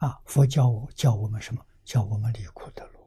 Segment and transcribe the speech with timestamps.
[0.00, 1.64] 啊，佛教我教我们什么？
[1.84, 3.00] 教我们离苦得乐。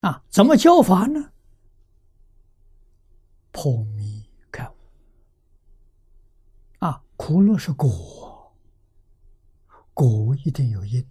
[0.00, 1.32] 啊，怎么教法呢？
[3.52, 4.76] 破迷开悟。
[6.78, 8.56] 啊，苦乐是果，
[9.92, 11.06] 果一定有因。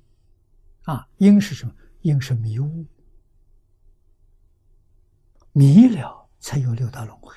[0.86, 1.73] 啊，因是什么？
[2.02, 2.86] 因是迷雾，
[5.52, 7.34] 迷了才有六道轮回，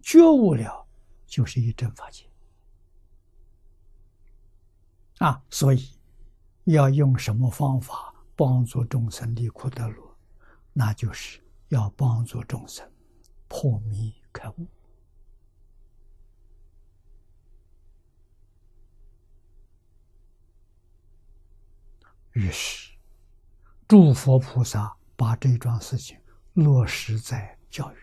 [0.00, 0.87] 觉悟了
[1.28, 2.28] 就是一真法界。
[5.18, 5.90] 啊，所以
[6.64, 10.16] 要用什么方法帮助众生离苦得乐？
[10.72, 12.88] 那就是要帮助众生
[13.48, 14.66] 破迷开悟。
[22.32, 22.92] 于是，
[23.88, 26.16] 诸佛菩萨把这桩事情
[26.52, 27.98] 落实在教育，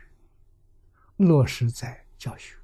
[1.16, 2.58] 落实在教学。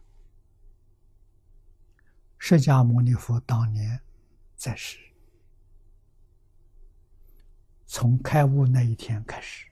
[2.52, 3.98] 释迦牟尼佛当年
[4.58, 5.00] 在世，
[7.86, 9.68] 从开悟那一天开始。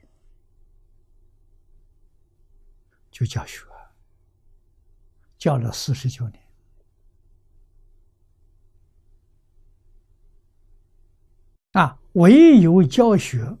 [3.10, 3.66] 就教学，
[5.36, 6.42] 教了四十九年，
[11.72, 13.58] 啊，唯有教学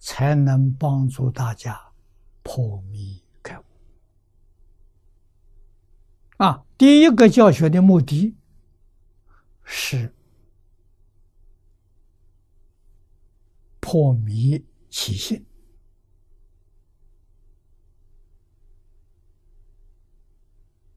[0.00, 1.80] 才能帮助大家
[2.42, 3.21] 破迷
[6.82, 8.34] 第一个教学的目的
[9.62, 10.12] 是
[13.78, 15.46] 破迷起信。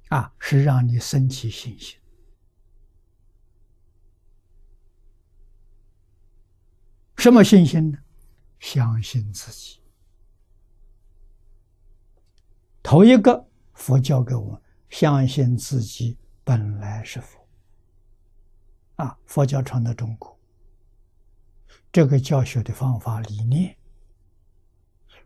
[0.08, 2.00] 啊，是让你升起信心。
[7.18, 8.00] 什么信心呢？
[8.60, 9.80] 相信自己。
[12.82, 14.62] 头一个佛教给我们，
[14.98, 17.46] 相信自己本来是佛。
[18.96, 20.40] 啊，佛教传到中国，
[21.92, 23.78] 这个教学的方法理念，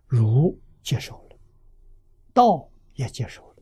[0.08, 1.38] 儒接受了，
[2.34, 3.56] 道也接受了，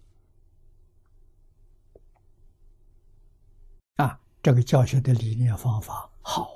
[3.97, 4.17] 啊。
[4.41, 6.53] 这个教学的理念方法好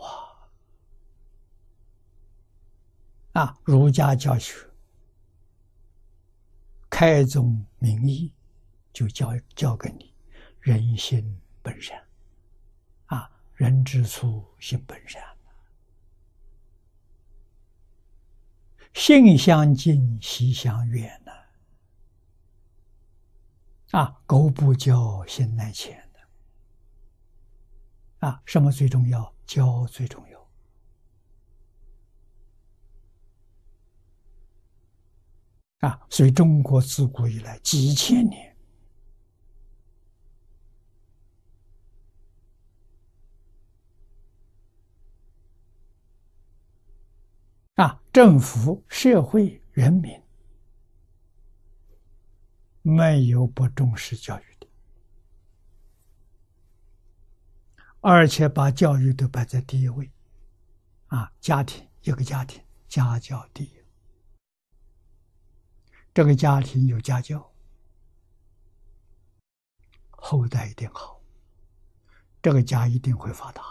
[3.34, 3.42] 啊！
[3.42, 4.56] 啊，儒家教学
[6.90, 8.32] 开宗明义
[8.94, 10.14] 就教教给你
[10.60, 12.02] 人心本善
[13.06, 15.22] 啊，人之初性本善，
[18.94, 21.32] 性相近，习相远呢。
[23.92, 26.20] 啊，狗不教，性乃迁的。
[28.28, 29.34] 啊，什么最重要？
[29.46, 30.50] 教最重要。
[35.80, 38.51] 啊，所以中国自古以来几千年，
[48.12, 50.22] 政府、社会、人民
[52.82, 54.68] 没有不重视教育的。
[58.02, 60.12] 而且把教育都摆在第一位，
[61.08, 63.72] 啊，家庭一个家庭家教第一，
[66.14, 67.54] 这个家庭有家教，
[70.10, 71.22] 后代一定好，
[72.42, 73.64] 这个家一定会发达，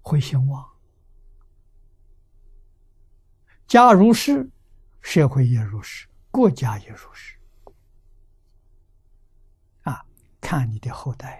[0.00, 0.66] 会兴旺，
[3.68, 4.50] 家如是，
[5.02, 7.36] 社会也如是，国家也如是，
[9.82, 10.06] 啊，
[10.40, 11.36] 看你的后代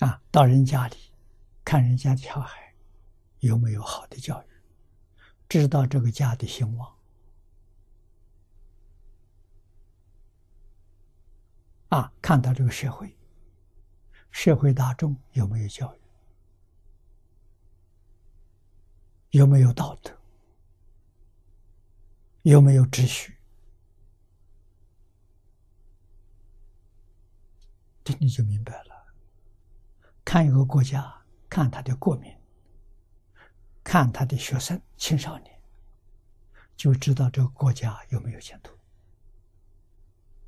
[0.00, 0.08] 呀。
[0.08, 0.96] 啊，到人家里
[1.64, 2.74] 看人家的小孩
[3.38, 4.46] 有没有好的教育，
[5.48, 6.99] 知道这个家的兴旺。
[11.90, 13.16] 啊，看到这个社会，
[14.30, 16.00] 社会大众有没有教育，
[19.30, 20.16] 有没有道德，
[22.42, 23.36] 有没有秩序，
[28.04, 29.06] 这你就明白了。
[30.24, 32.32] 看一个国家，看他的国民，
[33.82, 35.60] 看他的学生、青少年，
[36.76, 38.79] 就知道这个国家有没有前途。